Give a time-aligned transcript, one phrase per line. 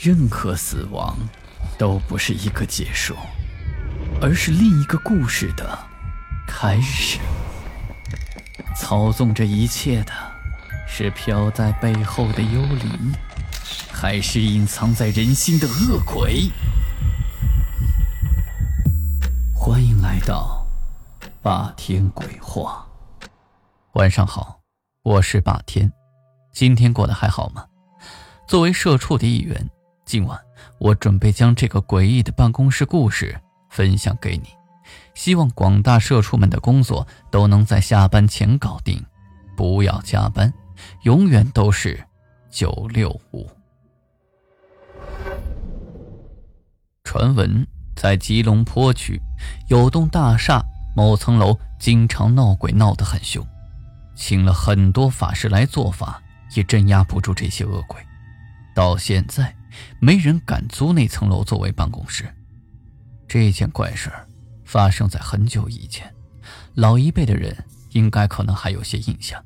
[0.00, 1.18] 任何死亡
[1.76, 3.16] 都不是一个结束，
[4.22, 5.76] 而是另一个故事的
[6.46, 7.18] 开始。
[8.76, 10.12] 操纵这一切的
[10.86, 13.12] 是飘在背后的幽灵，
[13.90, 16.48] 还是隐藏在人心的恶鬼？
[19.52, 20.64] 欢迎来到
[21.42, 22.86] 霸天鬼话。
[23.94, 24.60] 晚上好，
[25.02, 25.92] 我是霸天，
[26.52, 27.64] 今天过得还好吗？
[28.46, 29.68] 作为社畜的一员，
[30.08, 30.40] 今晚
[30.78, 33.38] 我准备将这个诡异的办公室故事
[33.68, 34.48] 分享给你。
[35.14, 39.04] 希望广大社畜们的工作都能在下班前搞定，
[39.54, 40.50] 不要加班，
[41.02, 42.02] 永远都是
[42.48, 43.50] 九六五。
[47.04, 49.20] 传闻在吉隆坡区
[49.68, 50.64] 有栋大厦
[50.96, 53.46] 某层楼经常闹鬼，闹得很凶，
[54.16, 56.22] 请了很多法师来做法，
[56.54, 58.00] 也镇压不住这些恶鬼。
[58.74, 59.54] 到现在，
[60.00, 62.32] 没人敢租那层楼作为办公室。
[63.26, 64.10] 这件怪事。
[64.64, 66.14] 发生在很久以前，
[66.74, 67.56] 老一辈的人
[67.92, 69.42] 应该可能还有些印象。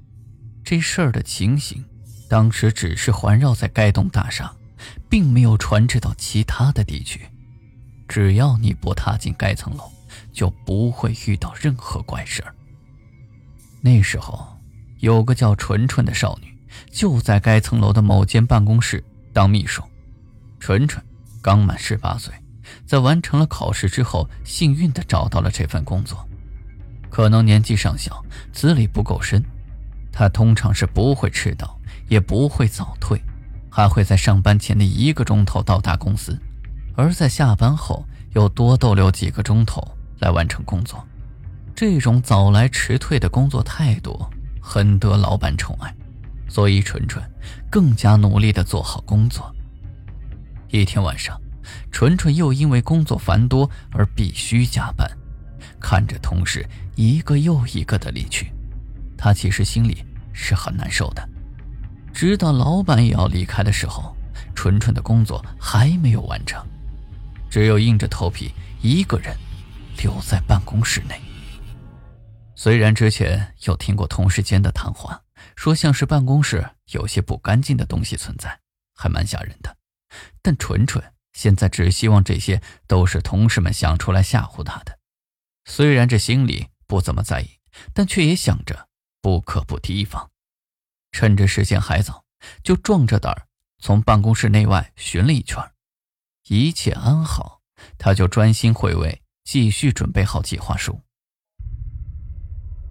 [0.65, 1.85] 这事儿的情形，
[2.29, 4.53] 当时只是环绕在该栋大厦，
[5.09, 7.21] 并没有传至到其他的地区。
[8.09, 9.93] 只要你不踏进该层楼，
[10.33, 12.53] 就不会遇到任何怪事儿。
[13.81, 14.59] 那时候，
[14.99, 16.53] 有个叫纯纯的少女，
[16.91, 19.85] 就在该层楼的某间办公室当秘书。
[20.63, 21.05] 纯纯
[21.43, 22.33] 刚满十八岁。
[22.87, 26.25] 在完成了考试之后，幸运地找到了这份工作。
[27.11, 29.43] 可能年纪尚小，资历不够深，
[30.13, 31.77] 他通常是不会迟到，
[32.09, 33.21] 也不会早退，
[33.69, 36.39] 还会在上班前的一个钟头到达公司，
[36.95, 39.83] 而在下班后又多逗留几个钟头
[40.21, 41.05] 来完成工作。
[41.75, 44.25] 这种早来迟退的工作态度
[44.61, 45.93] 很得老板宠爱，
[46.49, 47.21] 所以纯纯
[47.69, 49.53] 更加努力地做好工作。
[50.81, 51.41] 一天晚上。
[51.93, 55.09] 纯纯又因为工作繁多而必须加班，
[55.81, 58.53] 看着同事一个又一个的离去，
[59.17, 61.27] 他其实心里是很难受的。
[62.13, 64.15] 直到老板也要离开的时候，
[64.57, 66.67] 纯纯的工作还没有完成，
[67.49, 69.37] 只有硬着头皮一个人
[70.03, 71.15] 留在办公室内。
[72.57, 75.23] 虽然之前有听过同事间的谈话，
[75.55, 78.59] 说像是办公室有些不干净的东西存在，
[78.97, 79.75] 还蛮吓人的，
[80.43, 81.13] 但纯纯。
[81.33, 84.99] 现在只希望这些都是同事们想出来吓唬他的，
[85.65, 87.59] 虽然这心里不怎么在意，
[87.95, 88.89] 但却也想着
[89.23, 90.31] 不可不提防。
[91.11, 92.25] 趁着时间还早，
[92.63, 93.47] 就壮着胆儿
[93.79, 95.59] 从办公室内外寻了一圈，
[96.49, 97.63] 一切安好，
[97.97, 101.01] 他就专心回味，继续准备好计划书。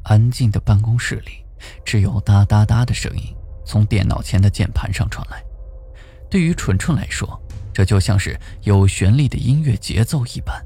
[0.04, 1.46] 安静的办公室里，
[1.86, 5.51] 只有哒哒哒的声音从电脑前的键盘上传来。
[6.32, 7.40] 对于纯纯来说，
[7.74, 10.66] 这就像是有旋律的音乐节奏一般，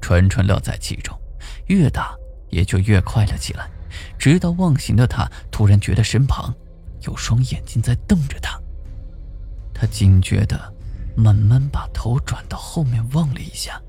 [0.00, 1.18] 纯纯乐在其中，
[1.66, 2.14] 越打
[2.48, 3.68] 也就越快了起来。
[4.16, 6.54] 直到忘形的他突然觉得身旁
[7.02, 8.56] 有双眼睛在瞪着他，
[9.74, 10.72] 他警觉的
[11.16, 13.82] 慢慢把头转到后面望了一下，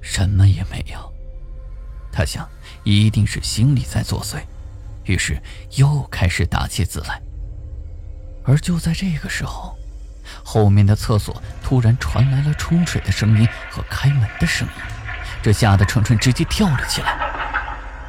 [0.00, 1.12] 什么也没有。
[2.12, 2.48] 他想，
[2.84, 4.40] 一定是心里在作祟，
[5.04, 5.40] 于是
[5.76, 7.20] 又开始打起字来。
[8.44, 9.76] 而就在这个时候。
[10.44, 14.74] 后面的厕所突然传来了冲水的声音和开门的声音，
[15.42, 17.16] 这吓得纯纯直接跳了起来。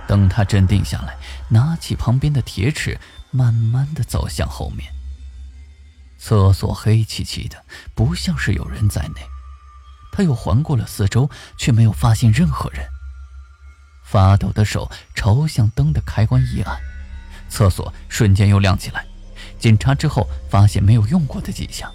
[0.08, 1.16] 等他镇定下来，
[1.50, 3.00] 拿起旁边的铁尺，
[3.32, 4.92] 慢慢的走向后面。
[6.20, 7.64] 厕所黑漆漆的，
[7.96, 9.22] 不像是有人在内。
[10.12, 12.86] 他又环顾了四周，却没有发现任何人。
[14.06, 16.78] 发抖的手朝向灯的开关一按，
[17.50, 19.06] 厕所瞬间又亮起来。
[19.64, 21.90] 检查之后，发现没有用过的迹象。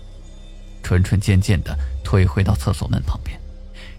[0.82, 3.38] 纯纯渐渐地退回到厕所门旁边，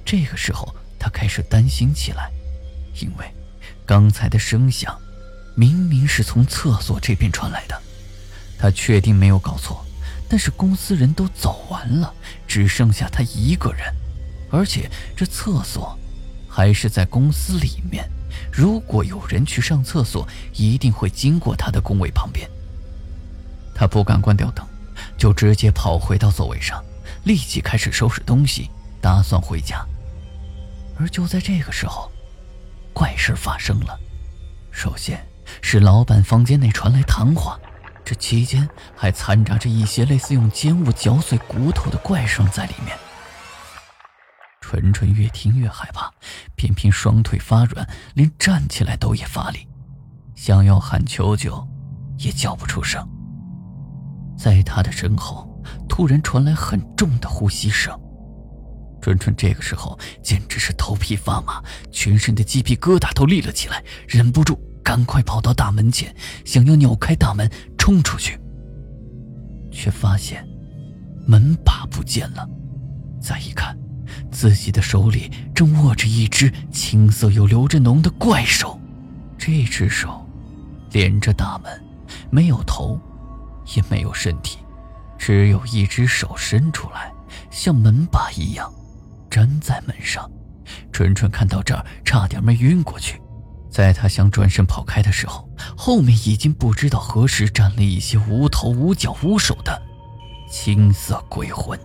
[0.04, 2.32] 这个时候他开始担心起来，
[3.00, 3.32] 因为
[3.86, 5.00] 刚才的声响
[5.54, 7.80] 明明是从厕所这边传来的。
[8.58, 9.86] 他确定没有搞错，
[10.28, 12.12] 但是公司人都走完了，
[12.48, 13.94] 只剩下他一个人，
[14.50, 15.96] 而且这厕所
[16.50, 18.10] 还是在公司里面。
[18.52, 22.50] 如果有人去上厕所，一定会经过他的工位旁边。
[23.80, 24.66] 他不敢关掉灯。
[25.18, 26.84] 就直接跑回到座位上，
[27.24, 28.70] 立即开始收拾东西，
[29.02, 29.86] 打算回家。
[30.98, 32.12] 而就在这个时候，
[32.94, 33.98] 怪事发生了。
[34.72, 35.26] 首先
[35.62, 37.58] 是老板房间内传来谈话，
[38.04, 42.98] 这期间还掺杂着一些类似用尖物嚼碎骨头的怪声在里面。
[44.60, 46.12] 纯纯越听越害怕，
[46.56, 49.66] 偏偏双腿发软，连站起来都也乏力，
[50.36, 51.66] 想要喊求救，
[52.18, 53.08] 也叫不出声。
[54.40, 55.46] 在他的身后，
[55.90, 57.94] 突然传来很重的呼吸声。
[59.02, 66.16] 春春这个时候简直是头皮发麻，全身的鸡皮疙瘩都立了起来，忍不住赶快跑到大门前，
[66.46, 68.40] 想要扭开大门冲出去，
[69.72, 70.48] 却发现
[71.28, 72.48] 门把不见了。
[73.22, 73.78] 再一看，
[74.32, 78.80] 自己的手里正握着一只青色又流着脓的怪手，
[79.38, 80.26] 这只手
[80.92, 81.84] 连着大门，
[82.30, 83.00] 没有头，
[83.76, 84.60] 也没有身体，
[85.18, 87.12] 只有一只手伸出来，
[87.50, 88.72] 像门把一样。
[89.32, 90.30] 粘在门上，
[90.92, 93.22] 纯纯看到这儿，差点没晕过去。
[93.70, 99.80] 在他想转身跑开的时候，后面已经不知道何时站了一些无头无脚无手的
[100.50, 101.80] 青色鬼魂。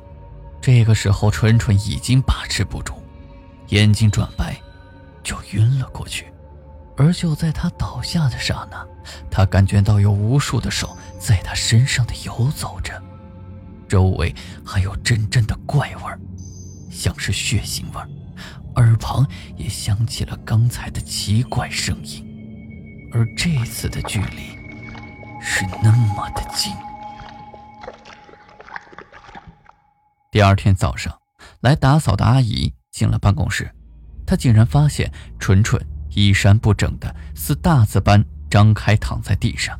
[0.62, 2.94] 这个时候，纯纯已经把持不住，
[3.68, 4.56] 眼睛转白，
[5.22, 6.32] 就晕了过去。
[6.96, 8.86] 而就在他倒下的刹那，
[9.30, 13.02] 他感觉到有无数的手在他身上的游走着，
[13.88, 14.34] 周围
[14.64, 16.18] 还有阵阵的怪味儿。
[16.90, 18.00] 像是血腥味
[18.76, 19.26] 耳旁
[19.56, 22.24] 也响起了刚才的奇怪声音，
[23.12, 24.56] 而这次的距离
[25.42, 26.72] 是那么的近。
[30.30, 31.20] 第二天早上，
[31.60, 33.70] 来打扫的阿姨进了办公室，
[34.24, 39.78] 她竟然发现纯纯衣衫不整的，似大字般张开躺在地上，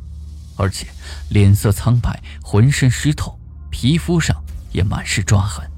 [0.57, 0.87] 而且
[1.31, 3.39] 脸色苍白，浑身湿透，
[3.71, 4.37] 皮肤上
[4.73, 5.69] 也满是抓痕。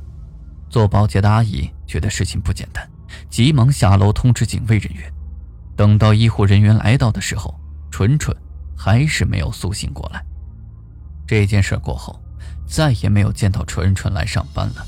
[0.69, 2.88] 做保洁的阿姨觉得事情不简单，
[3.31, 5.12] 急忙下楼通知警卫人员。
[5.76, 7.58] 等到医护人员来到的时候，
[7.90, 8.37] 纯纯
[8.76, 10.25] 还是没有苏醒过来。
[11.26, 12.20] 这件事过后，
[12.67, 14.87] 再也没有见到纯纯来上班了。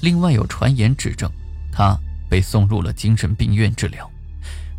[0.00, 1.30] 另外有传言指证，
[1.72, 4.10] 她被送入了精神病院治疗。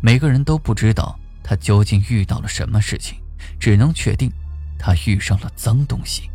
[0.00, 3.18] 每个人都不知道她究竟遇到了什么事情，
[3.58, 4.30] 只能确定
[4.78, 6.30] 他遇上了脏东西。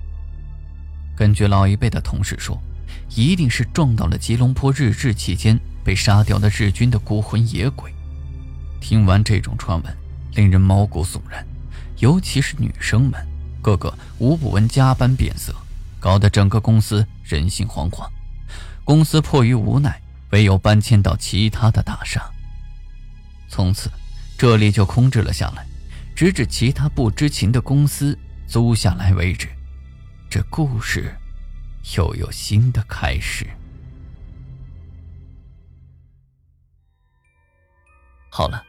[1.15, 2.59] 根据老一辈的同事说。
[3.15, 7.91] 一定是撞到了吉隆坡日治期间被杀掉的日军的孤魂野鬼。
[8.79, 9.97] 听完这种传闻，
[10.35, 11.43] 令人毛骨悚然，
[11.97, 13.13] 尤其是女生们，
[13.61, 15.53] 个个无不闻加班变色，
[15.99, 18.07] 搞得整个公司人心惶惶。
[18.83, 19.99] 公司迫于无奈，
[20.29, 22.23] 唯有搬迁到其他的大厦。
[23.47, 23.89] 从此，
[24.37, 25.65] 这里就空置了下来，
[26.15, 28.17] 直至其他不知情的公司
[28.49, 29.47] 租下来为止。
[30.27, 31.15] 这故事。
[31.95, 33.47] 又有新的开始。
[38.29, 38.63] 好了，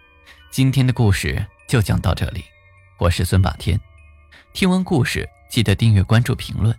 [0.51, 2.45] 今天的故事就讲到这里。
[2.99, 3.79] 我是孙霸天，
[4.55, 6.75] 听完故事记得订阅、关注、评论，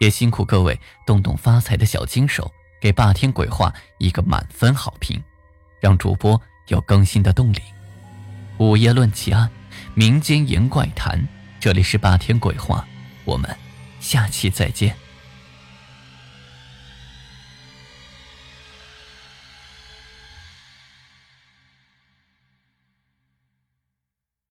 [0.00, 2.50] 也辛苦各位动动发财的小金手，
[2.80, 5.22] 给霸天鬼话一个满分好评，
[5.80, 7.60] 让主播有更新的动力。
[8.58, 9.48] 午夜论奇案，
[9.94, 11.26] 民间言怪谈，
[11.60, 12.86] 这里是霸天鬼话，
[13.24, 13.56] 我们
[13.98, 14.94] 下期再见。